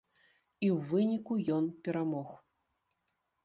[0.67, 2.29] І ў выніку ён перамог.